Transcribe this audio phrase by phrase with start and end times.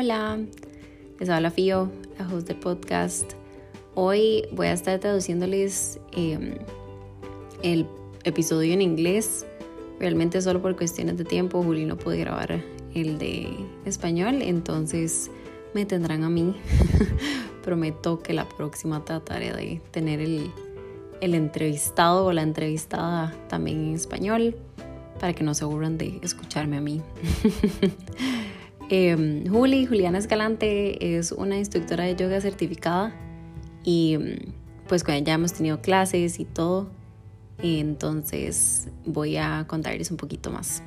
[0.00, 0.38] Hola,
[1.18, 1.90] les habla Fío,
[2.20, 3.32] la host del podcast.
[3.96, 6.54] Hoy voy a estar traduciéndoles em,
[7.64, 7.84] el
[8.22, 9.44] episodio en inglés.
[9.98, 12.62] Realmente solo por cuestiones de tiempo, Juli no puede grabar
[12.94, 13.48] el de
[13.86, 15.32] español, entonces
[15.74, 16.54] me tendrán a mí.
[17.64, 20.48] Prometo que la próxima trataré de tener el,
[21.20, 24.54] el entrevistado o la entrevistada también en español
[25.18, 27.02] para que no se aburran de escucharme a mí.
[28.88, 33.14] eh, Juli, Juliana Escalante, es una instructora de yoga certificada
[33.84, 34.18] y
[34.88, 36.90] pues con ella hemos tenido clases y todo.
[37.62, 40.82] Entonces voy a contarles un poquito más.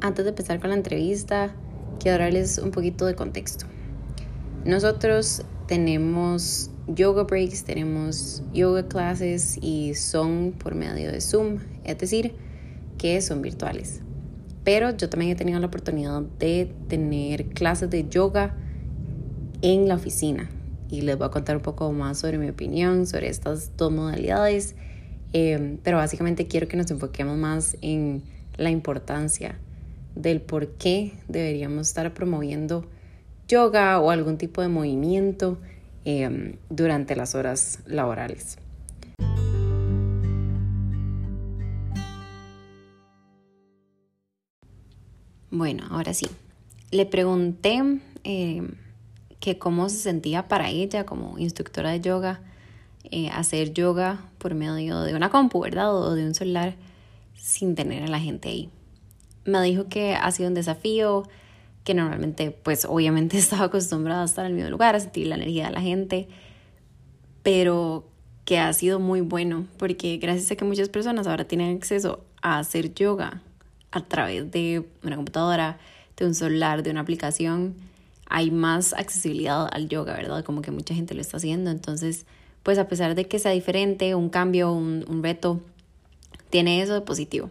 [0.00, 1.54] Antes de empezar con la entrevista,
[1.98, 3.66] quiero darles un poquito de contexto.
[4.64, 12.34] Nosotros tenemos yoga breaks, tenemos yoga clases y son por medio de Zoom, es decir,
[12.98, 14.00] que son virtuales.
[14.64, 18.54] Pero yo también he tenido la oportunidad de tener clases de yoga
[19.62, 20.50] en la oficina
[20.90, 24.74] y les voy a contar un poco más sobre mi opinión sobre estas dos modalidades.
[25.32, 28.22] Eh, pero básicamente quiero que nos enfoquemos más en
[28.56, 29.58] la importancia
[30.14, 32.84] del por qué deberíamos estar promoviendo
[33.46, 35.58] yoga o algún tipo de movimiento
[36.10, 38.56] Em, durante las horas laborales.
[45.50, 46.26] Bueno, ahora sí.
[46.90, 47.82] Le pregunté
[48.24, 48.70] em,
[49.40, 52.40] que cómo se sentía para ella como instructora de yoga
[53.10, 55.94] eh, hacer yoga por medio de una compu, ¿verdad?
[55.94, 56.74] O de un celular
[57.34, 58.70] sin tener a la gente ahí.
[59.44, 61.22] Me dijo que ha sido un desafío,
[61.84, 65.36] que normalmente pues obviamente estaba acostumbrada a estar en el mismo lugar, a sentir la
[65.36, 66.28] energía de la gente,
[67.42, 68.06] pero
[68.44, 72.58] que ha sido muy bueno porque gracias a que muchas personas ahora tienen acceso a
[72.58, 73.42] hacer yoga
[73.90, 75.78] a través de una computadora,
[76.16, 77.74] de un celular, de una aplicación,
[78.26, 80.44] hay más accesibilidad al yoga, ¿verdad?
[80.44, 82.26] Como que mucha gente lo está haciendo, entonces
[82.62, 85.62] pues a pesar de que sea diferente, un cambio, un, un reto,
[86.50, 87.50] tiene eso de positivo.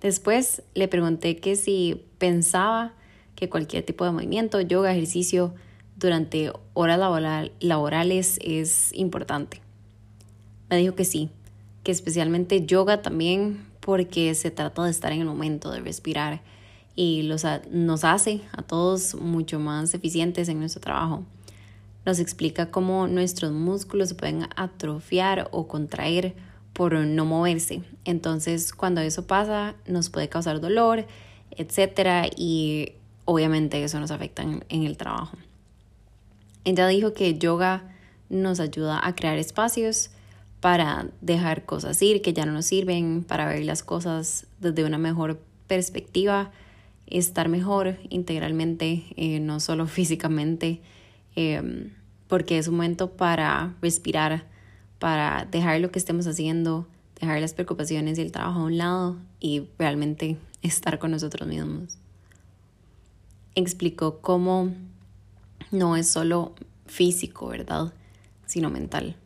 [0.00, 2.94] Después le pregunté que si pensaba
[3.34, 5.54] que cualquier tipo de movimiento, yoga, ejercicio
[5.96, 6.98] durante horas
[7.60, 9.60] laborales es importante.
[10.68, 11.30] Me dijo que sí,
[11.82, 16.42] que especialmente yoga también porque se trata de estar en el momento, de respirar
[16.96, 21.24] y los, nos hace a todos mucho más eficientes en nuestro trabajo.
[22.04, 26.34] Nos explica cómo nuestros músculos se pueden atrofiar o contraer
[26.72, 27.82] por no moverse.
[28.04, 31.06] Entonces, cuando eso pasa, nos puede causar dolor,
[31.52, 35.36] etcétera, y obviamente eso nos afecta en, el trabajo.
[36.64, 37.94] Ella dijo que yoga
[38.30, 40.10] nos ayuda a crear espacios
[40.60, 44.98] para dejar cosas ir que ya no nos sirven, para ver las cosas desde una
[44.98, 46.50] mejor perspectiva,
[47.06, 50.80] estar mejor integralmente, eh, no solo físicamente,
[51.36, 51.90] eh,
[52.28, 54.44] porque es un momento para respirar
[54.98, 56.86] para dejar lo que estemos haciendo,
[57.20, 61.98] dejar las preocupaciones y el trabajo a un lado y realmente estar con nosotros mismos.
[63.54, 64.74] Explicó cómo
[65.70, 66.54] no es solo
[66.86, 67.92] físico, ¿verdad?
[68.46, 69.16] Sino mental.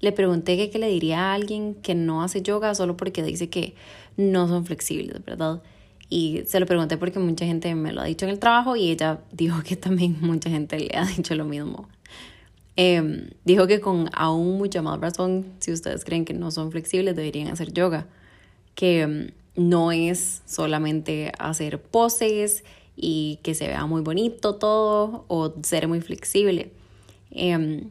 [0.00, 3.74] Le pregunté qué le diría a alguien que no hace yoga solo porque dice que
[4.16, 5.62] no son flexibles, ¿verdad?
[6.08, 8.90] Y se lo pregunté porque mucha gente me lo ha dicho en el trabajo y
[8.90, 11.88] ella dijo que también mucha gente le ha dicho lo mismo.
[12.76, 17.16] Em, dijo que con aún mucha más razón, si ustedes creen que no son flexibles,
[17.16, 18.06] deberían hacer yoga,
[18.74, 22.64] que em, no es solamente hacer poses
[22.94, 26.70] y que se vea muy bonito todo o ser muy flexible,
[27.30, 27.90] em,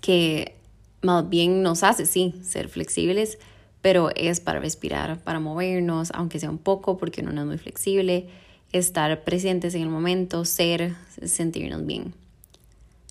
[0.00, 0.56] que
[1.02, 3.38] más bien nos hace, sí, ser flexibles,
[3.82, 7.58] pero es para respirar, para movernos, aunque sea un poco, porque uno no es muy
[7.58, 8.28] flexible,
[8.72, 12.14] estar presentes en el momento, ser, sentirnos bien.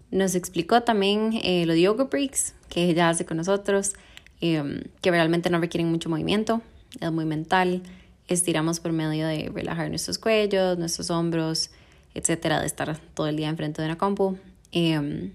[0.09, 3.93] Nos explicó también eh, los yoga breaks que ella hace con nosotros,
[4.39, 6.61] em, que realmente no requieren mucho movimiento,
[6.99, 7.83] es muy mental.
[8.27, 11.69] Estiramos por medio de relajar nuestros cuellos, nuestros hombros,
[12.13, 14.37] etcétera, de estar todo el día enfrente de una compu
[14.71, 15.31] em,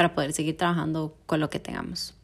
[0.00, 2.14] para poder seguir trabajando con lo que tengamos.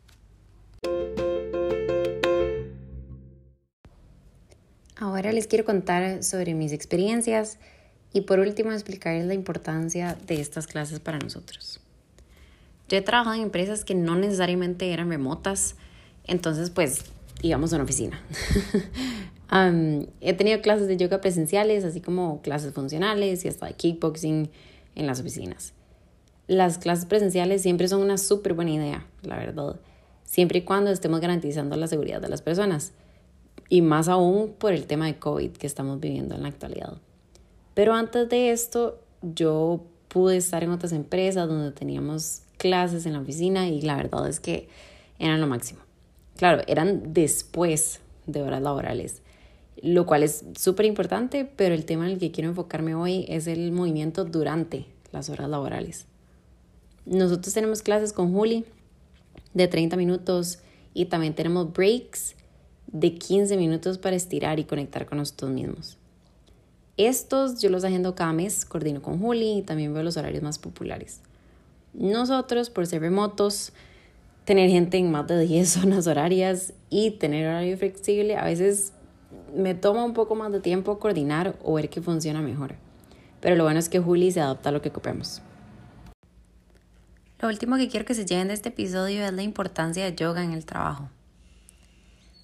[4.97, 7.59] Ahora les quiero contar sobre mis experiencias
[8.15, 11.81] y por último, explicarles la importancia de estas clases para nosotros.
[12.89, 15.77] Yo he trabajado en empresas que no necesariamente eran remotas,
[16.25, 17.05] entonces pues
[17.43, 18.23] íbamos a una oficina.
[20.23, 24.49] he tenido clases de yoga presenciales, así como clases funcionales y hasta kickboxing
[24.95, 25.76] en las oficinas.
[26.47, 29.81] Las clases presenciales siempre son una súper buena idea, la verdad,
[30.25, 32.93] siempre y cuando estemos garantizando la seguridad de las personas.
[33.69, 36.99] y más aún por el tema de COVID que estamos viviendo en la actualidad.
[37.75, 43.21] Pero antes de esto, yo pude estar en otras empresas donde teníamos clases en la
[43.21, 44.69] oficina y la verdad es que
[45.19, 45.81] eran lo máximo.
[46.37, 49.23] Claro, eran después de horas laborales,
[49.83, 53.47] lo cual es súper importante, pero el tema en el que quiero enfocarme hoy es
[53.47, 56.07] el movimiento durante las horas laborales.
[57.07, 58.65] Nosotros tenemos clases con Juli
[59.55, 60.59] de 30 minutos
[60.93, 62.35] y también tenemos breaks
[62.89, 65.99] de 15 minutos para estirar y conectar con nosotros mismos.
[66.97, 70.59] Estos yo los agendo cada mes, coordino con Juli y también veo los horarios más
[70.59, 71.21] populares.
[71.95, 73.73] Nosotros, por ser remotos,
[74.45, 78.93] tener gente en más de 10 zonas horarias y tener horario flexible, a veces
[79.55, 82.75] me toma un poco más de tiempo coordinar o ver qué funciona mejor.
[83.41, 85.43] Pero lo bueno es que Juli se adapta a lo que ocupemos.
[87.39, 90.43] Lo último que quiero que se lleven de este episodio es la importancia de yoga
[90.43, 91.11] en el trabajo.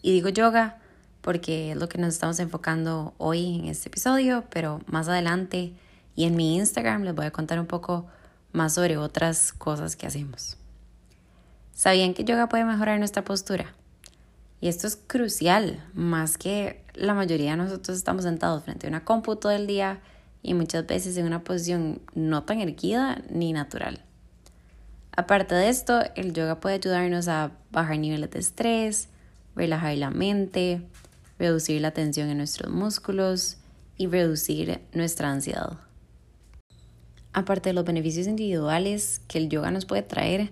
[0.02, 0.78] Y digo yoga
[1.22, 5.72] porque es lo que nos estamos enfocando hoy en este episodio, pero más adelante
[6.14, 8.06] y en mi Instagram les voy a contar un poco
[8.52, 10.58] más sobre otras cosas que hacemos.
[11.72, 13.72] ¿Sabían que yoga puede mejorar nuestra postura?
[14.60, 19.04] Y esto es crucial, más que la mayoría de nosotros estamos sentados frente a una
[19.04, 20.00] compu todo el día
[20.42, 24.04] y muchas veces en una posición no tan erguida ni natural.
[25.14, 29.08] Aparte de esto, el yoga puede ayudarnos a bajar niveles de estrés,
[29.54, 30.82] relajar la mente,
[31.38, 33.58] reducir la tensión en nuestros músculos
[33.98, 35.78] y reducir nuestra ansiedad.
[37.34, 40.50] Aparte de los beneficios individuales que el yoga nos puede traer,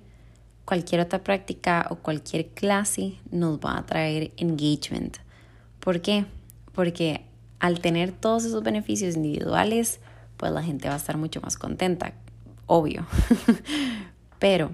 [0.66, 5.16] cualquier otra práctica o cualquier clase nos va a traer engagement.
[5.80, 6.26] ¿Por qué?
[6.72, 7.24] Porque
[7.60, 10.00] al tener todos esos beneficios individuales,
[10.36, 12.12] pues la gente va a estar mucho más contenta,
[12.66, 13.06] obvio.
[14.40, 14.72] Pero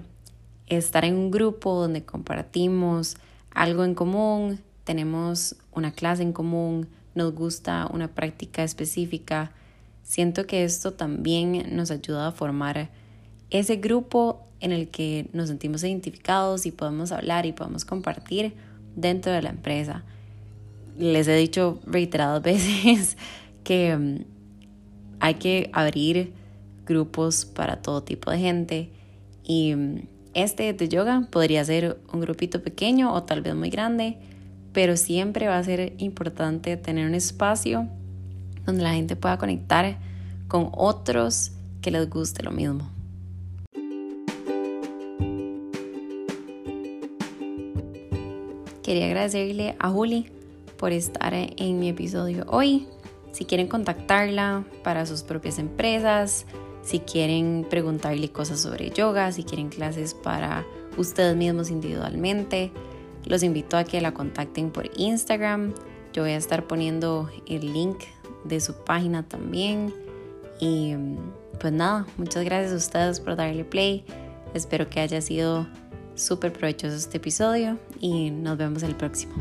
[0.65, 3.17] estar en un grupo donde compartimos
[3.51, 9.51] algo en común, tenemos una clase en común, nos gusta una práctica específica,
[10.03, 12.89] siento que esto también nos ayuda a formar
[13.49, 18.53] ese grupo en el que nos sentimos identificados y podemos hablar y podemos compartir
[18.95, 20.03] dentro de la empresa.
[20.97, 23.17] Les he dicho reiteradas veces
[23.63, 24.17] que mm,
[25.19, 26.33] hay que abrir
[26.85, 28.96] grupos para todo tipo de gente
[29.47, 34.17] y mm, este de yoga podría ser un grupito pequeño o tal vez muy grande,
[34.73, 37.87] pero siempre va a ser importante tener un espacio
[38.65, 39.97] donde la gente pueda conectar
[40.47, 42.91] con otros que les guste lo mismo.
[48.83, 50.27] Quería agradecerle a Juli
[50.77, 52.87] por estar en mi episodio hoy.
[53.31, 56.45] Si quieren contactarla para sus propias empresas,
[56.81, 60.65] si quieren preguntarle cosas sobre yoga, si quieren clases para
[60.97, 62.71] ustedes mismos individualmente.
[63.25, 65.73] Los invito a que la contacten por Instagram.
[66.13, 67.97] Yo voy a estar poniendo el link
[68.45, 69.93] de su página también.
[70.59, 70.95] Y
[71.59, 74.05] pues nada, muchas gracias a ustedes por darle play.
[74.53, 75.67] Espero que haya sido
[76.15, 79.35] súper provechoso este episodio y nos vemos el próximo.